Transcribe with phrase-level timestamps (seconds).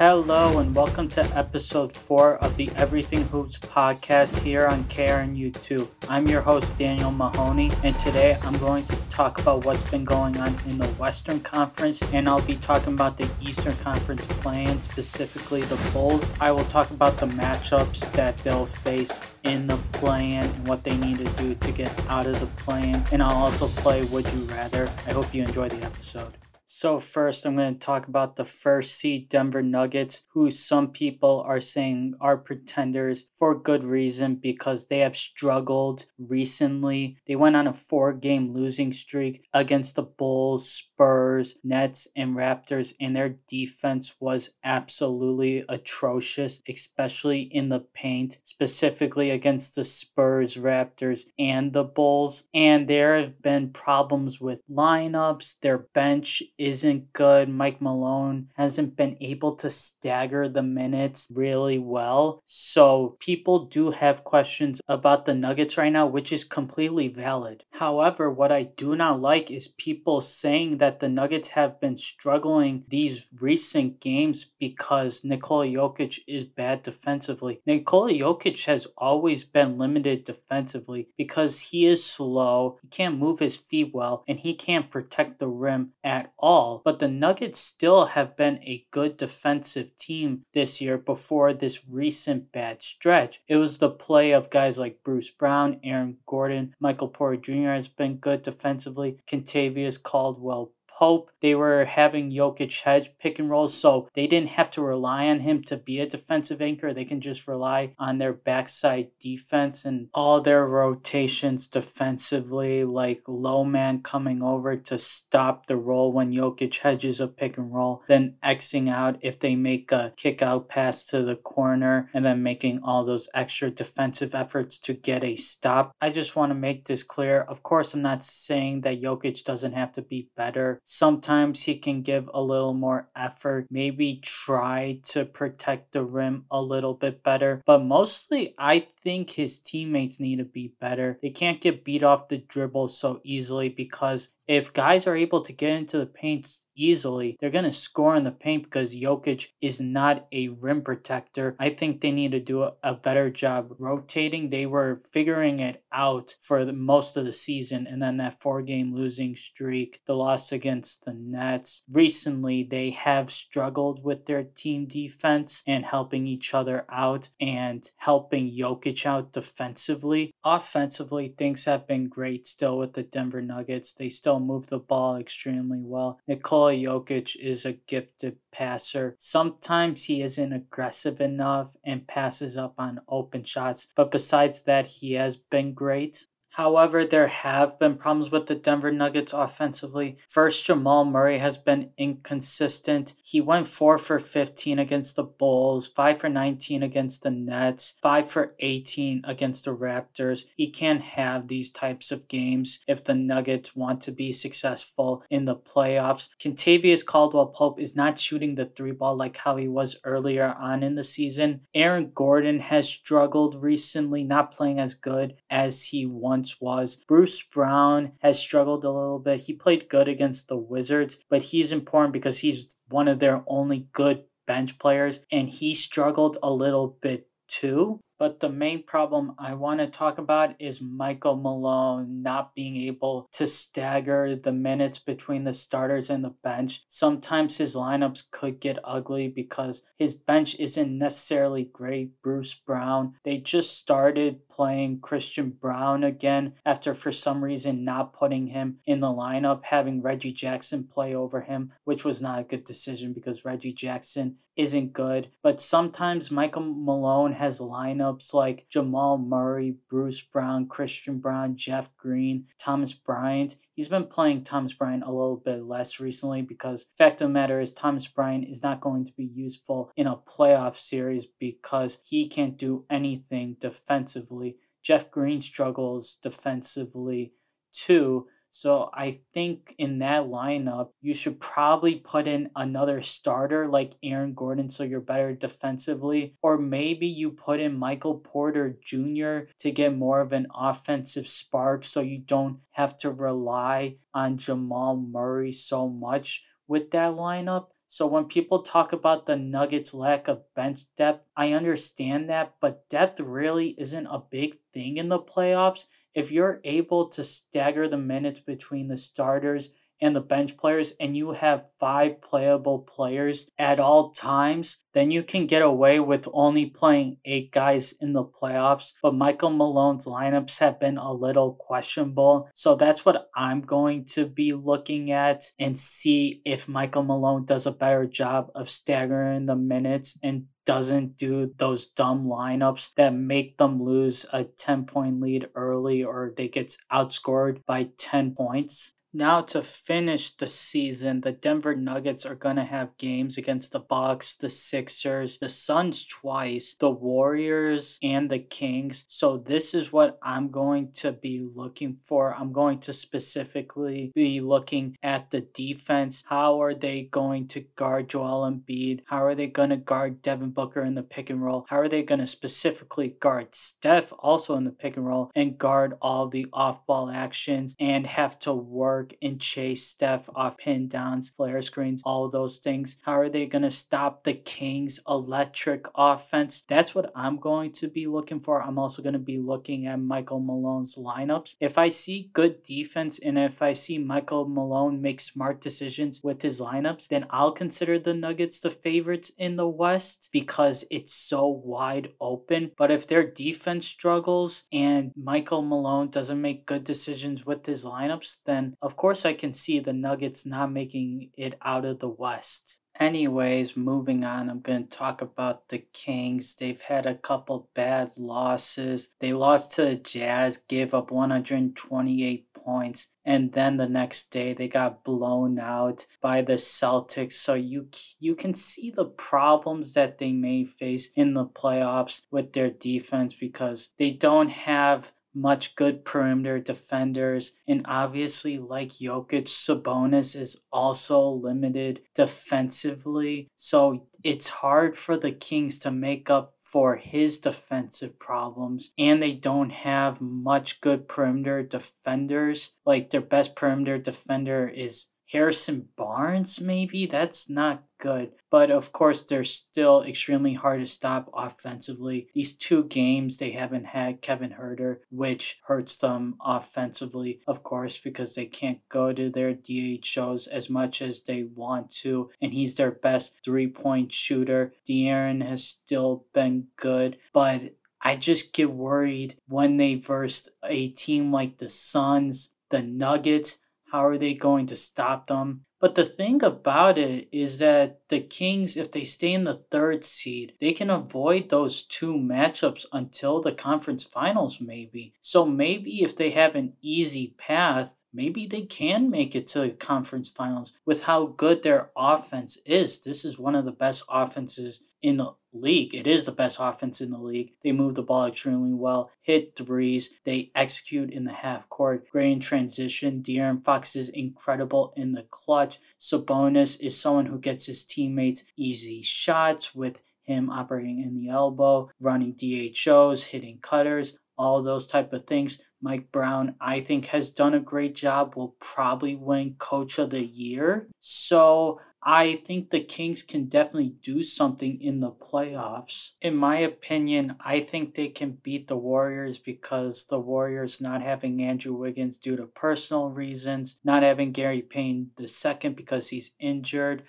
[0.00, 5.86] Hello and welcome to episode 4 of the Everything Hoops podcast here on KRNU2.
[6.08, 10.38] I'm your host Daniel Mahoney and today I'm going to talk about what's been going
[10.38, 15.60] on in the Western Conference and I'll be talking about the Eastern Conference plans, specifically
[15.60, 16.26] the Bulls.
[16.40, 20.96] I will talk about the matchups that they'll face in the play-in and what they
[20.96, 24.44] need to do to get out of the play-in and I'll also play Would You
[24.44, 24.90] Rather.
[25.06, 26.38] I hope you enjoy the episode.
[26.72, 31.42] So, first, I'm going to talk about the first seed Denver Nuggets, who some people
[31.44, 37.16] are saying are pretenders for good reason because they have struggled recently.
[37.26, 42.92] They went on a four game losing streak against the Bulls, Spurs, Nets, and Raptors,
[43.00, 51.22] and their defense was absolutely atrocious, especially in the paint, specifically against the Spurs, Raptors,
[51.38, 52.44] and the Bulls.
[52.52, 57.48] And there have been problems with lineups, their bench isn't good.
[57.48, 62.42] Mike Malone hasn't been able to stagger the minutes really well.
[62.44, 67.64] So people do have questions about the Nuggets right now, which is completely valid.
[67.70, 72.84] However, what I do not like is people saying that the Nuggets have been struggling
[72.88, 77.60] these recent games because Nikola Jokic is bad defensively.
[77.66, 83.56] Nikola Jokic has always been limited defensively because he is slow, he can't move his
[83.56, 88.36] feet well, and he can't protect the rim at all but the Nuggets still have
[88.36, 93.40] been a good defensive team this year before this recent bad stretch.
[93.48, 97.70] It was the play of guys like Bruce Brown, Aaron Gordon, Michael Porter Jr.
[97.70, 101.30] has been good defensively, Kentavious Caldwell Pope.
[101.40, 105.40] They were having Jokic hedge pick and roll, so they didn't have to rely on
[105.40, 106.92] him to be a defensive anchor.
[106.92, 113.64] They can just rely on their backside defense and all their rotations defensively, like low
[113.64, 118.36] man coming over to stop the roll when Jokic hedges a pick and roll, then
[118.44, 122.80] Xing out if they make a kick out pass to the corner, and then making
[122.82, 125.92] all those extra defensive efforts to get a stop.
[126.00, 127.40] I just want to make this clear.
[127.40, 132.02] Of course, I'm not saying that Jokic doesn't have to be better Sometimes he can
[132.02, 137.62] give a little more effort, maybe try to protect the rim a little bit better.
[137.64, 141.18] But mostly, I think his teammates need to be better.
[141.22, 145.52] They can't get beat off the dribble so easily because if guys are able to
[145.52, 149.80] get into the paint easily, they're going to score in the paint because Jokic is
[149.80, 151.54] not a rim protector.
[151.60, 154.50] I think they need to do a, better job rotating.
[154.50, 158.60] They were figuring it out for the, most of the season, and then that four
[158.60, 161.82] game losing streak, the loss against the Nets.
[161.90, 168.50] Recently, they have struggled with their team defense and helping each other out and helping
[168.50, 170.34] Jokic out defensively.
[170.44, 173.92] Offensively, things have been great still with the Denver Nuggets.
[173.92, 176.18] They still move the ball extremely well.
[176.26, 179.14] Nikola Jokic is a gifted passer.
[179.18, 185.12] Sometimes he isn't aggressive enough and passes up on open shots, but besides that, he
[185.12, 186.26] has been great.
[186.60, 190.18] However, there have been problems with the Denver Nuggets offensively.
[190.28, 193.14] First, Jamal Murray has been inconsistent.
[193.22, 198.30] He went 4 for 15 against the Bulls, 5 for 19 against the Nets, 5
[198.30, 200.44] for 18 against the Raptors.
[200.54, 205.46] He can't have these types of games if the Nuggets want to be successful in
[205.46, 206.28] the playoffs.
[206.38, 210.82] Kentavious Caldwell Pope is not shooting the three ball like how he was earlier on
[210.82, 211.62] in the season.
[211.74, 216.96] Aaron Gordon has struggled recently, not playing as good as he once was.
[216.96, 219.40] Bruce Brown has struggled a little bit.
[219.40, 223.88] He played good against the Wizards, but he's important because he's one of their only
[223.92, 228.00] good bench players, and he struggled a little bit too.
[228.20, 233.26] But the main problem I want to talk about is Michael Malone not being able
[233.32, 236.82] to stagger the minutes between the starters and the bench.
[236.86, 242.20] Sometimes his lineups could get ugly because his bench isn't necessarily great.
[242.20, 248.48] Bruce Brown, they just started playing Christian Braun again after for some reason not putting
[248.48, 252.64] him in the lineup, having Reggie Jackson play over him, which was not a good
[252.64, 255.30] decision because Reggie Jackson isn't good.
[255.42, 262.46] But sometimes Michael Malone has lineups like Jamal Murray, Bruce Brown, Christian Braun, Jeff Green,
[262.58, 263.56] Thomas Bryant.
[263.74, 267.58] He's been playing Thomas Bryant a little bit less recently because fact of the matter
[267.58, 272.28] is Thomas Bryant is not going to be useful in a playoff series because he
[272.28, 274.56] can't do anything defensively.
[274.82, 277.32] Jeff Green struggles defensively
[277.72, 278.26] too.
[278.50, 284.34] So I think in that lineup, you should probably put in another starter like Aaron
[284.34, 286.34] Gordon so you're better defensively.
[286.42, 289.50] Or maybe you put in Michael Porter Jr.
[289.58, 294.96] to get more of an offensive spark so you don't have to rely on Jamal
[294.96, 297.66] Murray so much with that lineup.
[297.88, 302.88] So when people talk about the Nuggets' lack of bench depth, I understand that, but
[302.88, 305.86] depth really isn't a big thing in the playoffs.
[306.14, 309.70] If you're able to stagger the minutes between the starters
[310.00, 315.22] and the bench players and you have five playable players at all times, then you
[315.22, 318.92] can get away with only playing eight guys in the playoffs.
[319.02, 322.48] But Michael Malone's lineups have been a little questionable.
[322.54, 327.66] So that's what I'm going to be looking at and see if Michael Malone does
[327.66, 333.58] a better job of staggering the minutes and doesn't do those dumb lineups that make
[333.58, 338.94] them lose a 10 point lead early or they get outscored by 10 points.
[339.12, 343.80] Now to finish the season, the Denver Nuggets are going to have games against the
[343.80, 349.04] Bucks, the Sixers, the Suns twice, the Warriors and the Kings.
[349.08, 352.32] So this is what I'm going to be looking for.
[352.32, 356.22] I'm going to specifically be looking at the defense.
[356.28, 359.00] How are they going to guard Joel Embiid?
[359.06, 361.66] How are they going to guard Devin Booker in the pick and roll?
[361.68, 365.58] How are they going to specifically guard Steph also in the pick and roll and
[365.58, 370.86] guard all the off-ball actions and have to work work and chase Steph off pin
[370.88, 372.98] downs, flare screens, all those things.
[373.02, 376.62] How are they going to stop the Kings' electric offense?
[376.68, 378.62] That's what I'm going to be looking for.
[378.62, 381.56] I'm also going to be looking at Michael Malone's lineups.
[381.60, 386.42] If I see good defense and if I see Michael Malone make smart decisions with
[386.42, 391.46] his lineups, then I'll consider the Nuggets the favorites in the West because it's so
[391.46, 392.72] wide open.
[392.76, 398.38] But if their defense struggles and Michael Malone doesn't make good decisions with his lineups,
[398.44, 402.08] then of of course, I can see the Nuggets not making it out of the
[402.08, 402.80] West.
[402.98, 406.56] Anyways, moving on, I'm going to talk about the Kings.
[406.56, 409.10] They've had a couple bad losses.
[409.20, 414.66] They lost to the Jazz, gave up 128 points, and then the next day they
[414.66, 417.34] got blown out by the Celtics.
[417.34, 422.54] So you you can see the problems that they may face in the playoffs with
[422.54, 427.52] their defense because they don't have much good perimeter defenders.
[427.68, 433.48] And obviously, like Jokic, Sabonis is also limited defensively.
[433.56, 438.92] So it's hard for the Kings to make up for his defensive problems.
[438.98, 442.70] And they don't have much good perimeter defenders.
[442.86, 447.06] Like their best perimeter defender is Harrison Barnes, maybe?
[447.06, 448.32] That's not good.
[448.50, 452.28] But of course, they're still extremely hard to stop offensively.
[452.34, 458.34] These two games, they haven't had Kevin Huerter, which hurts them offensively, of course, because
[458.34, 462.30] they can't go to their DHOs as much as they want to.
[462.40, 464.72] And he's their best three point shooter.
[464.88, 471.30] De'Aaron has still been good, but I just get worried when they verse a team
[471.30, 473.58] like the Suns, the Nuggets,
[473.92, 475.64] how are they going to stop them?
[475.80, 480.04] But the thing about it is that the Kings, if they stay in the third
[480.04, 485.14] seed, they can avoid those two matchups until the conference finals, maybe.
[485.22, 489.70] So maybe if they have an easy path, maybe they can make it to the
[489.70, 492.98] conference finals with how good their offense is.
[493.00, 495.94] This is one of the best offenses in the league.
[495.94, 497.52] It is the best offense in the league.
[497.62, 502.32] They move the ball extremely well, hit threes, they execute in the half court, great
[502.32, 503.22] in transition.
[503.22, 505.78] De'Aaron Fox is incredible in the clutch.
[505.98, 511.90] Sabonis is someone who gets his teammates easy shots with him operating in the elbow,
[512.00, 515.60] running DHOs, hitting cutters, all those type of things.
[515.82, 518.34] Mike Brown, I think, has done a great job.
[518.36, 520.88] Will probably win Coach of the Year.
[521.00, 526.12] So I think the Kings can definitely do something in the playoffs.
[526.22, 531.42] In my opinion, I think they can beat the Warriors because the Warriors not having
[531.42, 537.02] Andrew Wiggins due to personal reasons, not having Gary Payton the second because he's injured.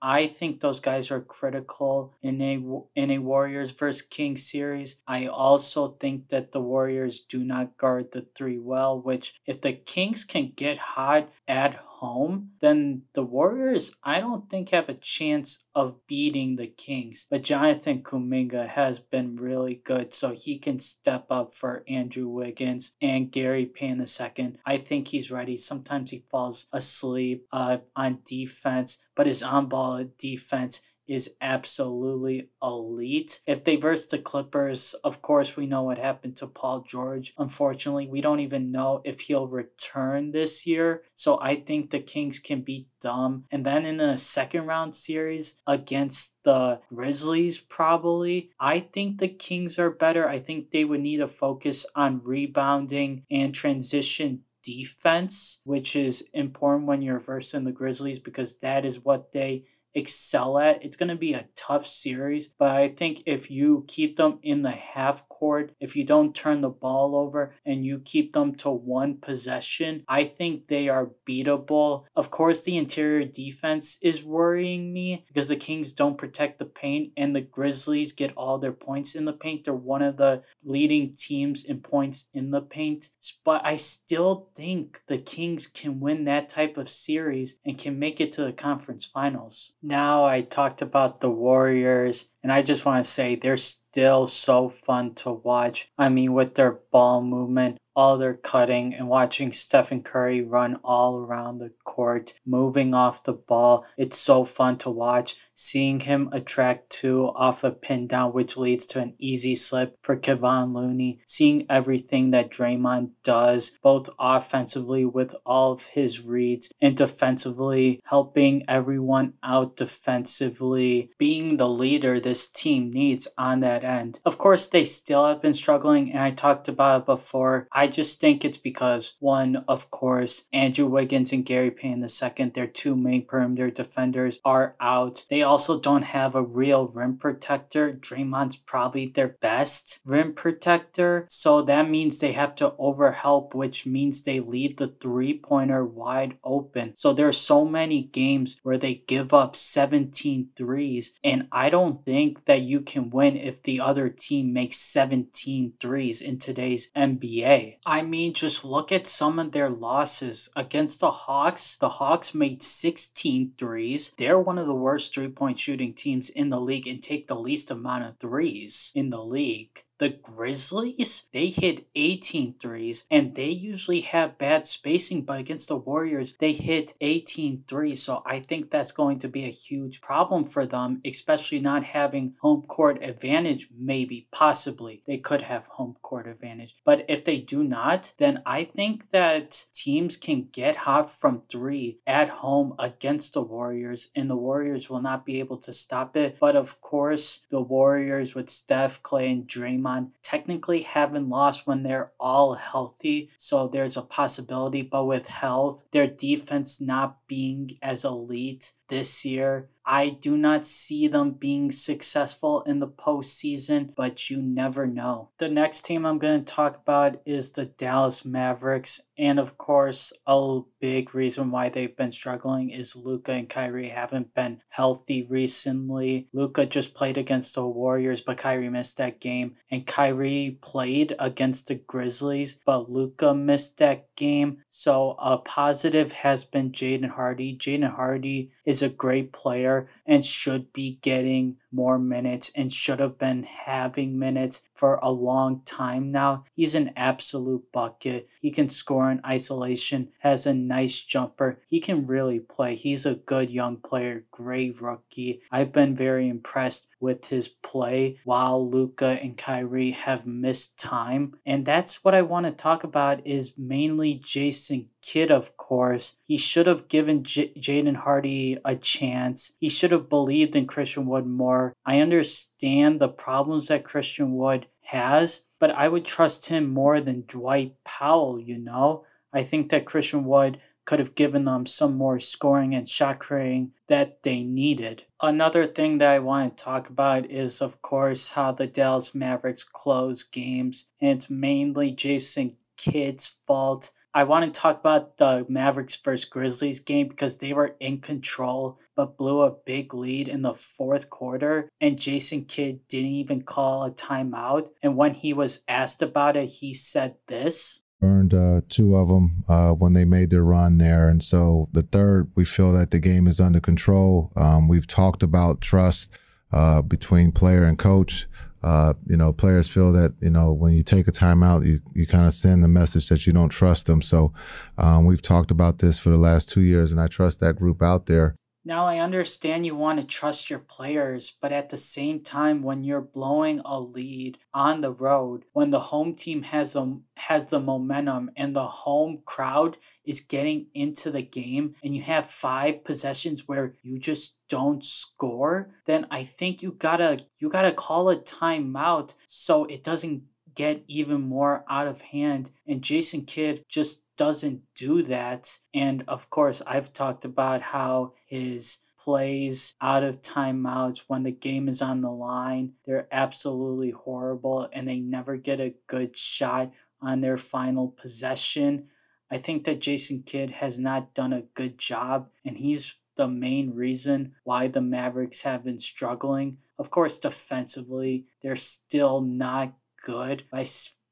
[0.00, 2.62] I think those guys are critical in a
[2.94, 4.96] in a Warriors versus Kings series.
[5.08, 9.72] I also think that the Warriors do not guard the three well, which if the
[9.72, 15.64] Kings can get hot at home, then the Warriors, I don't think, have a chance
[15.74, 17.26] of beating the Kings.
[17.28, 22.92] But Jonathan Kuminga has been really good, so he can step up for Andrew Wiggins
[23.02, 24.54] and Gary Payton II.
[24.64, 25.56] I think he's ready.
[25.56, 33.40] Sometimes he falls asleep uh, on defense, but his on ball defense is absolutely elite.
[33.46, 37.32] If they verse the Clippers, of course, we know what happened to Paul George.
[37.38, 41.02] Unfortunately, we don't even know if he'll return this year.
[41.16, 43.44] So I think the Kings can beat them.
[43.50, 49.78] And then in the second round series against the Grizzlies, probably, I think the Kings
[49.78, 50.28] are better.
[50.28, 56.86] I think they would need to focus on rebounding and transition defense, which is important
[56.86, 59.62] when you're versing the Grizzlies because that is what they
[59.94, 60.84] excel at.
[60.84, 64.62] It's going to be a tough series, but I think if you keep them in
[64.62, 68.70] the half court, if you don't turn the ball over and you keep them to
[68.70, 72.04] one possession, I think they are beatable.
[72.14, 77.12] Of course, the interior defense is worrying me because the Kings don't protect the paint
[77.16, 79.64] and the Grizzlies get all their points in the paint.
[79.64, 83.08] They're one of the leading teams in points in the paint,
[83.44, 88.20] but I still think the Kings can win that type of series and can make
[88.20, 89.72] it to the conference finals.
[89.82, 94.68] Now, I talked about the Warriors, and I just want to say they're still so
[94.68, 95.90] fun to watch.
[95.98, 101.16] I mean, with their ball movement, all their cutting and watching Stephen Curry run all
[101.16, 103.84] around the court, moving off the ball.
[103.96, 105.34] It's so fun to watch.
[105.56, 110.16] Seeing him attract two off a pin down, which leads to an easy slip for
[110.16, 111.18] Kevon Looney.
[111.26, 118.62] Seeing everything that Draymond does, both offensively with all of his reads and defensively, helping
[118.68, 124.18] everyone out defensively, being the leader this team needs on that end.
[124.24, 127.68] Of course, they still have been struggling, and I talked about it before.
[127.72, 132.66] I just think it's because one, of course, Andrew Wiggins and Gary Payton II, their
[132.66, 135.24] two main perimeter defenders, are out.
[135.30, 137.92] They also don't have a real rim protector.
[137.92, 141.26] Draymond's probably their best rim protector.
[141.28, 146.38] So that means they have to overhelp, which means they leave the three pointer wide
[146.44, 146.94] open.
[146.96, 151.12] So there's so many games where they give up 17 threes.
[151.24, 156.20] And I don't think that you can win if the other team makes 17 threes
[156.20, 157.78] in today's NBA.
[157.86, 160.50] I mean, just look at some of their losses.
[160.56, 164.12] Against the Hawks, the Hawks made 16 threes.
[164.16, 167.38] They're one of the worst three point shooting teams in the league and take the
[167.38, 169.84] least amount of threes in the league.
[169.98, 175.76] The Grizzlies, they hit 18 threes and they usually have bad spacing, but against the
[175.76, 178.04] Warriors, they hit 18 threes.
[178.04, 182.34] So I think that's going to be a huge problem for them, especially not having
[182.40, 183.68] home court advantage.
[183.76, 186.76] Maybe, possibly, they could have home court advantage.
[186.84, 191.98] But if they do not, then I think that teams can get hot from three
[192.06, 196.36] at home against the Warriors, and the Warriors will not be able to stop it.
[196.38, 199.87] But of course, the Warriors with Steph, Clay, and Draymond
[200.22, 203.30] technically haven't lost when they're all healthy.
[203.36, 204.82] So there's a possibility.
[204.82, 211.08] But with health, their defense not being as elite this year, I do not see
[211.08, 215.30] them being successful in the postseason, but you never know.
[215.38, 219.00] The next team I'm going to talk about is the Dallas Mavericks.
[219.16, 224.34] And of course, a big reason why they've been struggling is Luka and Kyrie haven't
[224.34, 226.28] been healthy recently.
[226.34, 229.56] Luka just played against the Warriors, but Kyrie missed that game.
[229.70, 234.58] And Kyrie played against the Grizzlies, but Luka missed that game.
[234.68, 237.56] So a positive has been Jaden Hardy.
[237.56, 243.18] Jaden Hardy is a great player and should be getting more minutes and should have
[243.18, 246.44] been having minutes for a long time now.
[246.54, 248.28] He's an absolute bucket.
[248.40, 251.60] He can score in isolation, has a nice jumper.
[251.66, 252.74] He can really play.
[252.74, 255.42] He's a good young player, great rookie.
[255.50, 261.34] I've been very impressed with his play while Luka and Kyrie have missed time.
[261.46, 266.16] And that's what I want to talk about is mainly Jason Kidd, of course.
[266.24, 269.52] He should have given J- Jaden Hardy a chance.
[269.58, 271.26] He should have believed in Christian Wood
[271.58, 271.74] more.
[271.84, 277.24] I understand the problems that Christian Wood has, but I would trust him more than
[277.26, 279.04] Dwight Powell, you know?
[279.32, 283.72] I think that Christian Wood could have given them some more scoring and shot creating
[283.88, 285.02] that they needed.
[285.20, 289.64] Another thing that I want to talk about is, of course, how the Dallas Mavericks
[289.64, 293.90] close games, and it's mainly Jason Kidd's fault.
[294.14, 298.78] I want to talk about the Mavericks versus Grizzlies game because they were in control
[298.96, 303.84] but blew a big lead in the fourth quarter, and Jason Kidd didn't even call
[303.84, 304.70] a timeout.
[304.82, 309.44] And when he was asked about it, he said this Burned uh, two of them
[309.48, 311.08] uh, when they made their run there.
[311.08, 314.32] And so the third, we feel that the game is under control.
[314.36, 316.10] Um, we've talked about trust
[316.52, 318.26] uh, between player and coach.
[318.62, 322.06] Uh, you know, players feel that, you know, when you take a timeout, you, you
[322.06, 324.02] kind of send the message that you don't trust them.
[324.02, 324.32] So
[324.78, 327.82] um, we've talked about this for the last two years, and I trust that group
[327.82, 328.37] out there.
[328.68, 332.84] Now, I understand you want to trust your players, but at the same time, when
[332.84, 337.60] you're blowing a lead on the road, when the home team has a, has the
[337.60, 343.48] momentum and the home crowd is getting into the game, and you have five possessions
[343.48, 349.14] where you just don't score, then I think you gotta you gotta call a timeout
[349.26, 352.50] so it doesn't get even more out of hand.
[352.66, 355.58] And Jason Kidd just doesn't do that.
[355.72, 361.68] And of course, I've talked about how his plays out of timeouts when the game
[361.68, 362.72] is on the line.
[362.84, 368.88] They're absolutely horrible and they never get a good shot on their final possession.
[369.30, 373.74] I think that Jason Kidd has not done a good job, and he's the main
[373.74, 376.58] reason why the Mavericks have been struggling.
[376.78, 380.44] Of course, defensively, they're still not good.
[380.52, 380.64] I,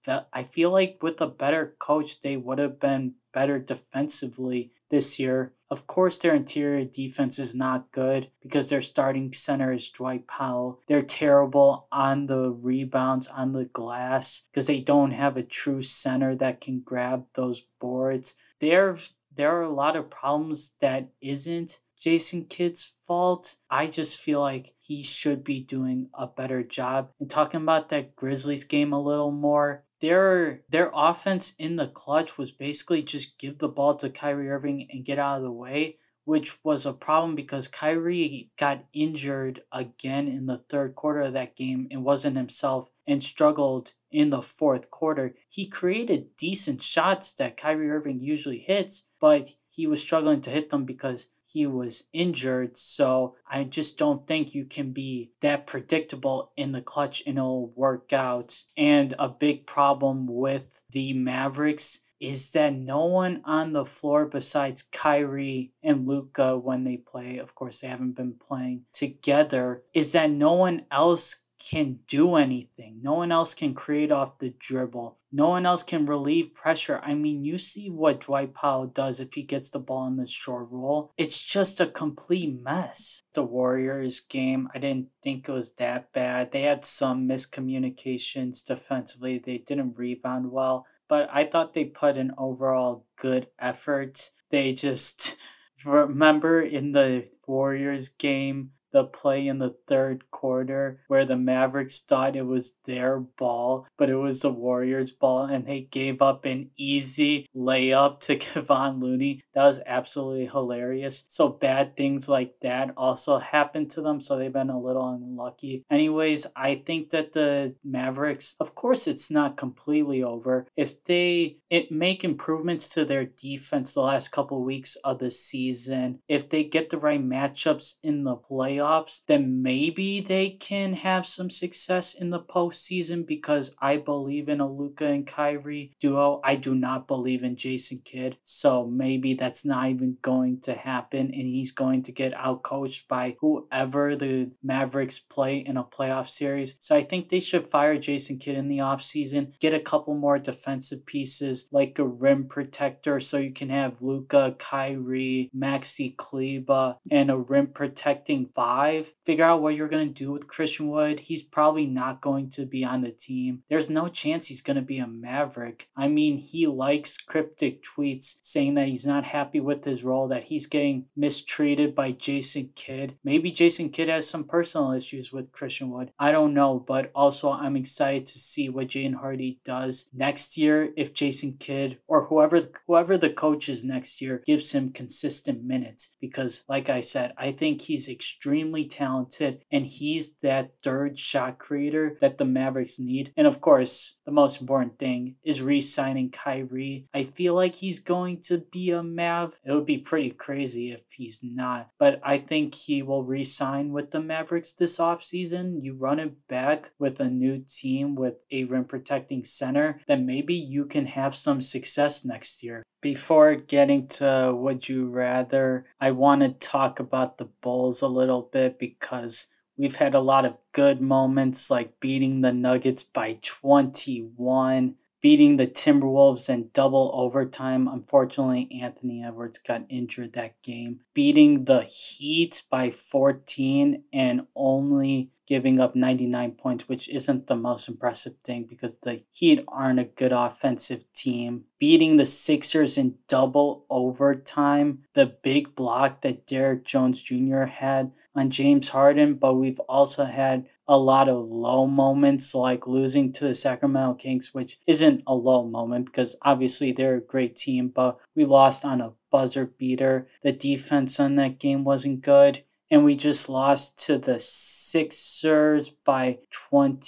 [0.06, 5.52] I feel like with a better coach, they would have been better defensively this year.
[5.68, 10.80] Of course, their interior defense is not good because their starting center is Dwight Powell.
[10.86, 16.36] They're terrible on the rebounds on the glass because they don't have a true center
[16.36, 18.34] that can grab those boards.
[18.60, 18.96] There,
[19.34, 23.56] there are a lot of problems that isn't Jason Kidd's fault.
[23.68, 27.10] I just feel like he should be doing a better job.
[27.18, 32.37] And talking about that Grizzlies game a little more, their their offense in the clutch
[32.37, 35.99] was basically just give the ball to Kyrie Irving and get out of the way,
[36.25, 41.57] which was a problem because Kyrie got injured again in the third quarter of that
[41.57, 45.35] game and wasn't himself and struggled in the fourth quarter.
[45.49, 50.71] He created decent shots that Kyrie Irving usually hits, but he was struggling to hit
[50.71, 52.76] them because he was injured.
[52.76, 57.69] So I just don't think you can be that predictable in the clutch and it'll
[57.69, 58.62] work out.
[58.76, 64.83] And a big problem with the Mavericks is that no one on the floor besides
[64.83, 70.31] Kyrie and Luka when they play, of course they haven't been playing together, is that
[70.31, 73.00] no one else can do anything.
[73.02, 75.18] No one else can create off the dribble.
[75.32, 77.00] No one else can relieve pressure.
[77.02, 80.26] I mean, you see what Dwight Powell does if he gets the ball in the
[80.26, 81.12] short roll.
[81.16, 83.22] It's just a complete mess.
[83.34, 86.52] The Warriors game, I didn't think it was that bad.
[86.52, 92.32] They had some miscommunications defensively, they didn't rebound well, but I thought they put an
[92.38, 94.30] overall good effort.
[94.50, 95.36] They just
[95.84, 102.35] remember in the Warriors game the play in the third quarter where the Mavericks thought
[102.35, 106.71] it was their ball, but it was the Warriors' ball, and they gave up an
[106.78, 109.43] easy layup to Kevon Looney.
[109.54, 111.25] That was absolutely hilarious.
[111.28, 115.85] So bad things like that also happened to them, so they've been a little unlucky.
[115.91, 120.67] Anyways, I think that the Mavericks, of course, it's not completely over.
[120.75, 126.21] If they it make improvements to their defense the last couple weeks of the season,
[126.28, 131.26] if they get the right matchups in the playoffs playoffs, then maybe they can have
[131.26, 136.40] some success in the postseason because I believe in a Luka and Kyrie duo.
[136.44, 138.36] I do not believe in Jason Kidd.
[138.44, 143.36] So maybe that's not even going to happen and he's going to get outcoached by
[143.40, 146.76] whoever the Mavericks play in a playoff series.
[146.78, 150.38] So I think they should fire Jason Kidd in the offseason, get a couple more
[150.38, 157.30] defensive pieces like a rim protector so you can have Luka, Kyrie, Maxi Kleber, and
[157.30, 161.21] a rim protecting five five, figure out what you're going to do with Christian Wood.
[161.21, 163.62] He's probably not going to be on the team.
[163.71, 165.89] There's no chance he's going to be a Maverick.
[165.97, 170.45] I mean, he likes cryptic tweets saying that he's not happy with his role, that
[170.45, 173.15] he's getting mistreated by Jason Kidd.
[173.25, 176.10] Maybe Jason Kidd has some personal issues with Christian Wood.
[176.19, 180.91] I don't know, but also I'm excited to see what Jaden Hardy does next year
[180.99, 186.10] if Jason Kidd or whoever whoever the coach is next year gives him consistent minutes
[186.21, 191.58] because like I said, I think he's extremely extremely talented, and he's that third shot
[191.58, 193.30] creator that the Mavericks need.
[193.36, 197.06] And of course, the most important thing is re signing Kyrie.
[197.12, 199.60] I feel like he's going to be a Mav.
[199.62, 203.92] It would be pretty crazy if he's not, but I think he will re sign
[203.92, 205.82] with the Mavericks this offseason.
[205.82, 210.54] You run it back with a new team with a rim protecting center, then maybe
[210.54, 212.82] you can have some success next year.
[213.02, 218.46] Before getting to Would You Rather, I want to talk about the Bulls a little
[218.52, 224.95] bit because we've had a lot of good moments like beating the Nuggets by 21,
[225.21, 227.89] beating the Timberwolves in double overtime.
[227.89, 231.00] Unfortunately, Anthony Edwards got injured that game.
[231.15, 237.89] Beating the Heat by 14 and only giving up 99 points, which isn't the most
[237.89, 241.65] impressive thing because the Heat aren't a good offensive team.
[241.78, 247.65] Beating the Sixers in double overtime, the big block that Derrick Jones Jr.
[247.65, 253.32] had on James Harden, but we've also had a lot of low moments like losing
[253.32, 257.88] to the Sacramento Kings, which isn't a low moment because obviously they're a great team,
[257.88, 260.28] but we lost on a buzzer beater.
[260.42, 266.38] The defense on that game wasn't good and we just lost to the Sixers by
[266.50, 266.99] 24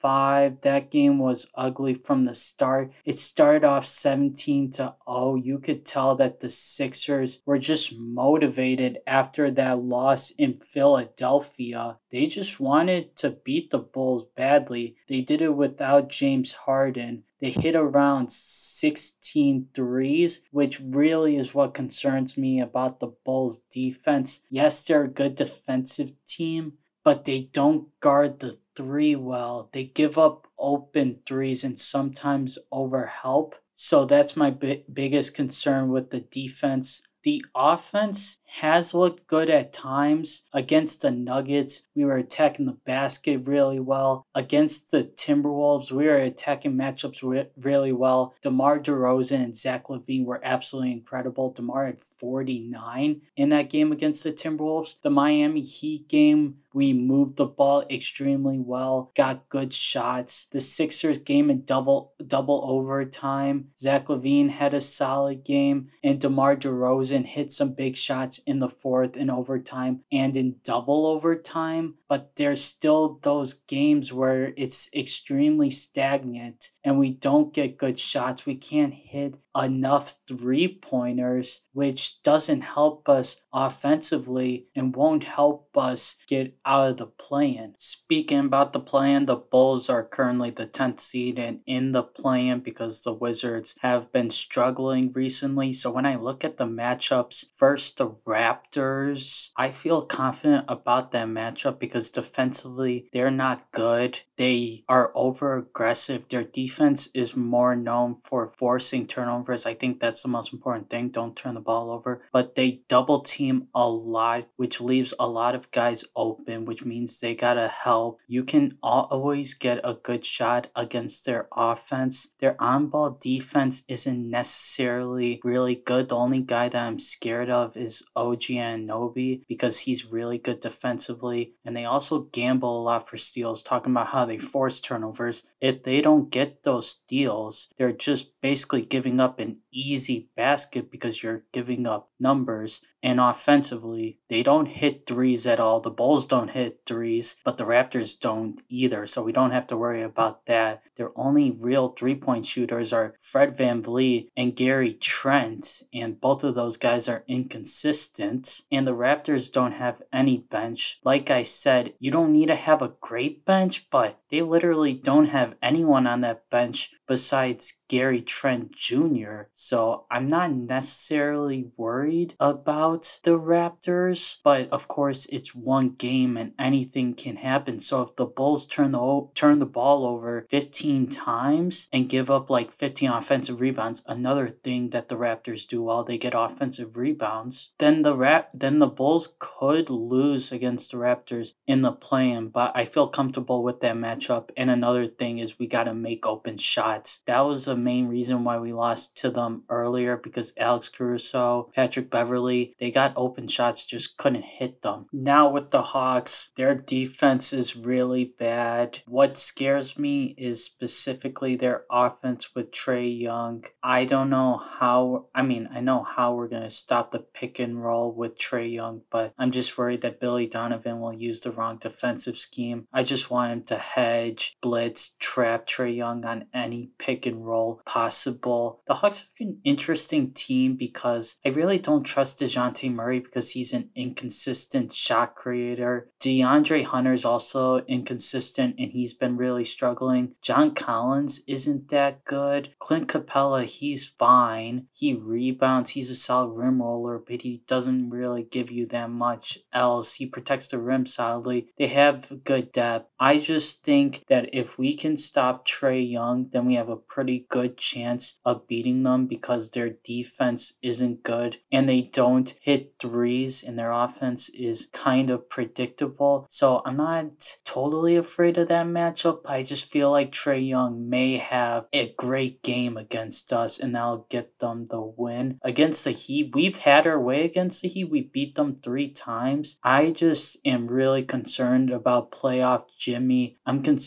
[0.00, 0.60] five.
[0.62, 2.92] That game was ugly from the start.
[3.04, 5.34] It started off 17 to 0.
[5.36, 11.98] You could tell that the Sixers were just motivated after that loss in Philadelphia.
[12.10, 14.96] They just wanted to beat the Bulls badly.
[15.08, 17.24] They did it without James Harden.
[17.40, 24.40] They hit around 16 threes, which really is what concerns me about the Bulls defense.
[24.50, 29.68] Yes, they're a good defensive team, but they don't guard the three well.
[29.72, 33.54] They give up open threes and sometimes overhelp.
[33.74, 37.02] So that's my bi- biggest concern with the defense.
[37.22, 40.42] The offense has looked good at times.
[40.52, 44.26] Against the Nuggets, we were attacking the basket really well.
[44.34, 48.34] Against the Timberwolves, we were attacking matchups re- really well.
[48.42, 51.52] DeMar DeRozan and Zach LaVine were absolutely incredible.
[51.52, 55.00] DeMar had 49 in that game against the Timberwolves.
[55.02, 60.46] The Miami Heat game, we moved the ball extremely well, got good shots.
[60.52, 66.56] The Sixers game in double double overtime, Zach LaVine had a solid game, and DeMar
[66.56, 72.32] DeRozan hit some big shots in the fourth in overtime and in double overtime, but
[72.36, 78.46] there's still those games where it's extremely stagnant and we don't get good shots.
[78.46, 86.16] We can't hit enough three pointers, which doesn't help us offensively and won't help us
[86.28, 87.74] get out of the play in.
[87.78, 92.02] Speaking about the play in, the Bulls are currently the 10th seed and in the
[92.02, 95.72] play in because the Wizards have been struggling recently.
[95.72, 101.28] So when I look at the matchups, first the Raptors, I feel confident about that
[101.28, 104.20] matchup because defensively they're not good.
[104.36, 106.28] They are over aggressive.
[106.28, 109.66] Their defense is more known for forcing turnovers.
[109.66, 111.10] I think that's the most important thing.
[111.10, 112.22] Don't turn the ball over.
[112.32, 117.18] But they double team a lot, which leaves a lot of guys open, which means
[117.20, 118.18] they gotta help.
[118.26, 122.32] You can always get a good shot against their offense.
[122.38, 126.08] Their on ball defense isn't necessarily really good.
[126.08, 131.54] The only guy that I'm scared of is OG Anunoby because he's really good defensively.
[131.64, 135.44] And they also gamble a lot for steals, talking about how they force turnovers.
[135.60, 141.22] If they don't get those steals, they're just basically giving up an easy basket because
[141.22, 142.80] you're giving up numbers.
[143.02, 145.80] And offensively, they don't hit threes at all.
[145.80, 149.06] The Bulls don't hit threes, but the Raptors don't either.
[149.06, 150.82] So we don't have to worry about that.
[150.96, 155.82] Their only real three point shooters are Fred VanVleet and Gary Trent.
[155.94, 158.62] And both of those guys are inconsistent.
[158.70, 161.00] And the Raptors don't have any bench.
[161.04, 165.26] Like I said, you don't need to have a great bench, but they literally don't
[165.26, 169.50] have anyone on that bench besides Gary Trent Jr.
[169.52, 176.52] So I'm not necessarily worried about the Raptors, but of course it's one game and
[176.56, 177.80] anything can happen.
[177.80, 182.48] So if the Bulls turn the turn the ball over 15 times and give up
[182.48, 187.72] like 15 offensive rebounds, another thing that the Raptors do while they get offensive rebounds,
[187.78, 192.70] then the rap then the Bulls could lose against the Raptors in the play-in, but
[192.76, 194.50] I feel comfortable with that matchup.
[194.56, 196.99] And another thing is we got to make open shots.
[197.26, 202.10] That was the main reason why we lost to them earlier because Alex Caruso, Patrick
[202.10, 205.06] Beverley, they got open shots, just couldn't hit them.
[205.12, 209.00] Now with the Hawks, their defense is really bad.
[209.06, 213.64] What scares me is specifically their offense with Trae Young.
[213.82, 217.58] I don't know how, I mean, I know how we're going to stop the pick
[217.58, 221.50] and roll with Trae Young, but I'm just worried that Billy Donovan will use the
[221.50, 222.86] wrong defensive scheme.
[222.92, 227.80] I just want him to hedge, blitz, trap Trae Young on any pick and roll
[227.86, 228.82] possible.
[228.86, 233.72] The Hawks are an interesting team because I really don't trust DeJounte Murray because he's
[233.72, 236.10] an inconsistent shot creator.
[236.20, 240.34] DeAndre Hunter's also inconsistent and he's been really struggling.
[240.42, 242.74] John Collins isn't that good.
[242.78, 244.86] Clint Capela, he's fine.
[244.92, 249.58] He rebounds, he's a solid rim roller, but he doesn't really give you that much
[249.72, 250.14] else.
[250.14, 251.68] He protects the rim solidly.
[251.78, 253.08] They have good depth.
[253.18, 257.46] I just think that if we can stop Trae Young, then we have a pretty
[257.48, 263.62] good chance of beating them because their defense isn't good and they don't hit threes
[263.62, 266.46] and their offense is kind of predictable.
[266.48, 269.40] So I'm not totally afraid of that matchup.
[269.44, 274.26] I just feel like Trae Young may have a great game against us and that'll
[274.30, 275.58] get them the win.
[275.62, 278.10] Against the Heat, we've had our way against the Heat.
[278.10, 279.78] We beat them three times.
[279.84, 283.58] I just am really concerned about playoff Jimmy.
[283.66, 283.98] I'm con-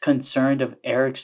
[0.00, 1.16] concerned of Erik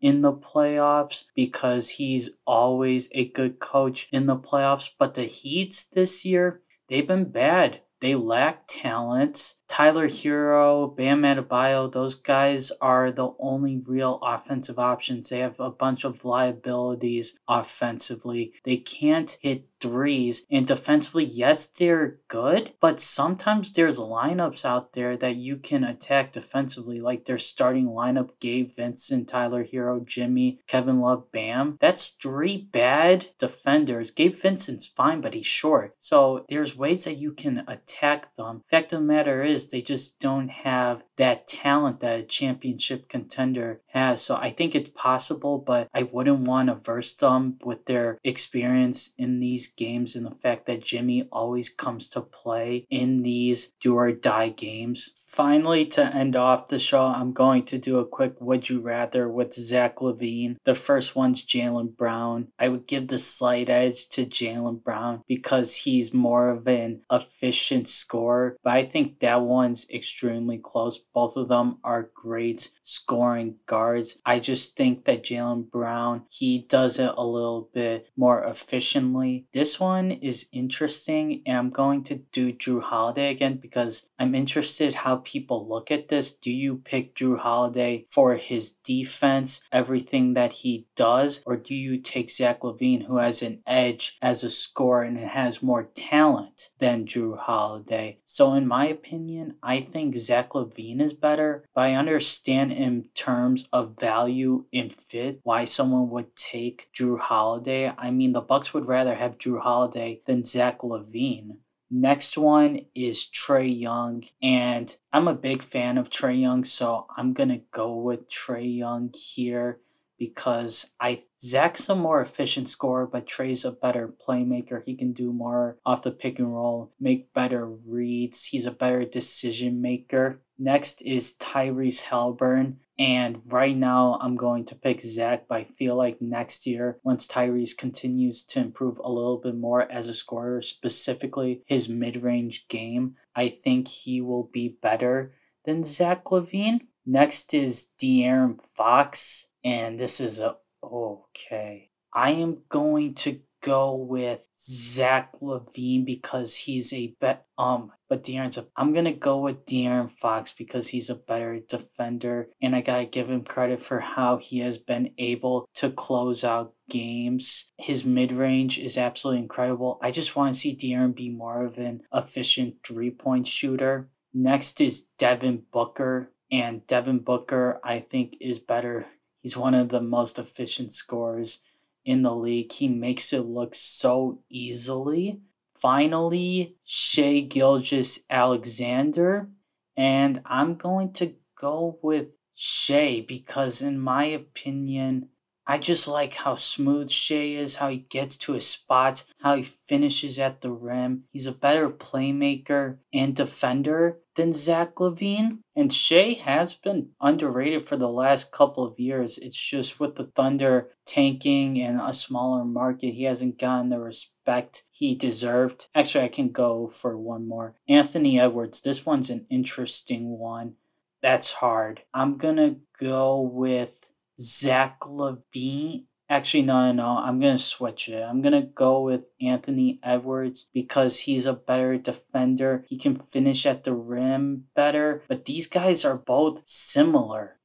[0.00, 4.90] In the playoffs because he's always a good coach in the playoffs.
[4.98, 7.80] But the Heats this year, they've been bad.
[8.00, 9.54] They lack talent.
[9.68, 15.28] Tyler Herro, Bam Adebayo, those guys are the only real offensive options.
[15.28, 18.52] They have a bunch of liabilities offensively.
[18.64, 20.46] They can't hit threes.
[20.50, 26.32] And defensively, yes, they're good, but sometimes there's lineups out there that you can attack
[26.32, 31.76] defensively, like their starting lineup Gabe Vincent, Tyler Herro, Jimmy, Kevin Love, Bam.
[31.80, 34.10] That's three bad defenders.
[34.10, 35.94] Gabe Vincent's fine, but he's short.
[36.00, 38.62] So there's ways that you can attack them.
[38.70, 43.80] Fact of the matter is, they just don't have that talent that a championship contender
[43.88, 44.22] has.
[44.22, 49.10] So I think it's possible, but I wouldn't want to verse them with their experience
[49.16, 53.94] in these games and the fact that Jimmy always comes to play in these do
[53.96, 55.12] or die games.
[55.26, 59.28] Finally, to end off the show, I'm going to do a quick would you rather
[59.28, 60.56] with Zach LaVine.
[60.64, 62.48] The first one's Jaylen Brown.
[62.58, 67.88] I would give the slight edge to Jaylen Brown because he's more of an efficient
[67.88, 71.03] scorer, but I think that one's extremely close.
[71.14, 74.18] Both of them are great scoring guards.
[74.26, 79.46] I just think that Jaylen Brown, he does it a little bit more efficiently.
[79.52, 84.94] This one is interesting, and I'm going to do Jrue Holiday again because I'm interested
[84.94, 86.32] how people look at this.
[86.32, 91.98] Do you pick Jrue Holiday for his defense, everything that he does, or do you
[91.98, 97.06] take Zach LaVine, who has an edge as a scorer and has more talent than
[97.06, 98.18] Jrue Holiday?
[98.26, 103.68] So, in my opinion, I think Zach LaVine is better, but I understand in terms
[103.72, 107.92] of value and fit why someone would take Jrue Holiday.
[107.96, 111.58] I mean, the Bucks would rather have Jrue Holiday than Zach LaVine.
[111.90, 117.34] Next one is Trae Young, and I'm a big fan of Trae Young, so I'm
[117.34, 119.78] gonna go with Trae Young here
[120.18, 124.82] because I Zach's a more efficient scorer, but Trae's a better playmaker.
[124.84, 128.46] He can do more off the pick and roll, make better reads.
[128.46, 130.40] He's a better decision maker.
[130.58, 132.76] Next is Tyrese Haliburton.
[132.96, 137.26] And right now, I'm going to pick Zach, but I feel like next year, once
[137.26, 142.68] Tyrese continues to improve a little bit more as a scorer, specifically his mid range
[142.68, 146.82] game, I think he will be better than Zach LaVine.
[147.04, 151.90] Next is De'Aaron Fox, and this is a okay.
[152.12, 157.46] I am going to go with Zach LaVine because he's a bet.
[157.58, 158.68] Um, but De'Aaron's a.
[158.76, 163.28] I'm gonna go with De'Aaron Fox because he's a better defender, and I gotta give
[163.28, 167.72] him credit for how he has been able to close out games.
[167.76, 169.98] His mid range is absolutely incredible.
[170.00, 174.10] I just want to see De'Aaron be more of an efficient three point shooter.
[174.32, 179.06] Next is Devin Booker, and Devin Booker I think is better.
[179.40, 181.64] He's one of the most efficient scorers
[182.04, 182.70] in the league.
[182.70, 185.40] He makes it look so easily.
[185.84, 189.50] Finally, Shai Gilgis Alexander.
[189.94, 195.28] And I'm going to go with Shai because, in my opinion,
[195.66, 199.62] I just like how smooth Shai is, how he gets to his spots, how he
[199.62, 201.24] finishes at the rim.
[201.30, 205.58] He's a better playmaker and defender than Zach LaVine.
[205.76, 209.38] And Shai has been underrated for the last couple of years.
[209.38, 214.84] It's just with the Thunder tanking and a smaller market, he hasn't gotten the respect
[214.90, 215.88] he deserved.
[215.94, 217.74] Actually, I can go for one more.
[217.88, 218.80] Anthony Edwards.
[218.80, 220.74] This one's an interesting one.
[221.22, 222.02] That's hard.
[222.12, 226.04] I'm going to go with Zach LaVine.
[226.28, 228.22] Actually, no, no, I'm going to switch it.
[228.22, 232.84] I'm going to go with Anthony Edwards because he's a better defender.
[232.88, 237.58] He can finish at the rim better, but these guys are both similar.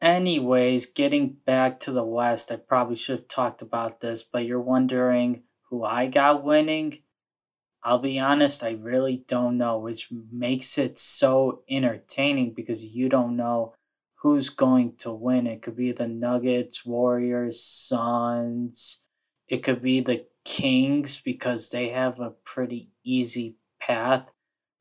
[0.00, 4.60] Anyways, getting back to the West, I probably should have talked about this, but you're
[4.60, 6.98] wondering who I got winning?
[7.84, 13.36] I'll be honest, I really don't know, which makes it so entertaining because you don't
[13.36, 13.74] know
[14.22, 15.48] who's going to win.
[15.48, 19.02] It could be the Nuggets, Warriors, Suns.
[19.48, 24.30] It could be the Kings because they have a pretty easy path.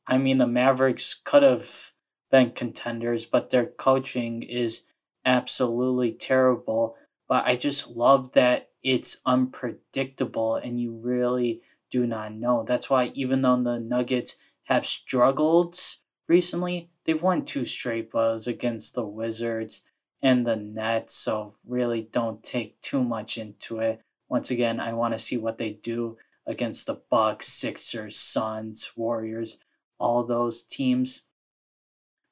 [0.08, 1.92] I mean, the Mavericks could have
[2.30, 4.84] been contenders, but their coaching is
[5.26, 6.96] absolutely terrible.
[7.28, 12.64] But I just love that it's unpredictable and you really do not know.
[12.68, 15.80] That's why, even though the Nuggets have struggled
[16.28, 19.84] recently, they've won two straight blows against the Wizards
[20.22, 24.02] and the Nets, so really don't take too much into it.
[24.30, 29.58] Once again, I want to see what they do against the Bucks, Sixers, Suns, Warriors,
[30.00, 31.24] all those teams.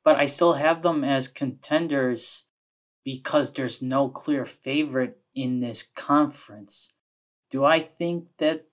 [0.03, 2.45] But I still have them as contenders
[3.03, 6.89] because there's no clear favorite in this conference.
[7.49, 8.65] Do I think that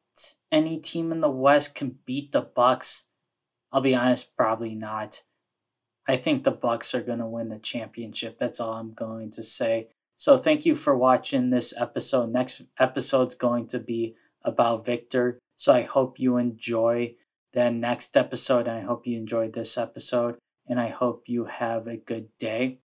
[0.53, 3.05] any team in the West can beat the Bucks?
[3.73, 5.23] I'll be honest, probably not.
[6.09, 8.39] I think the Bucks are going to win the championship.
[8.39, 9.89] That's all I'm going to say.
[10.17, 12.31] So thank you for watching this episode.
[12.31, 15.39] Next episode's going to be about Victor.
[15.57, 17.17] So I hope you enjoy
[17.53, 18.67] the next episode.
[18.69, 22.75] And I hope you enjoyed this episode and I hope you have a good day.